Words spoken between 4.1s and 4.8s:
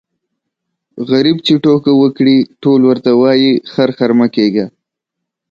مه کېږه.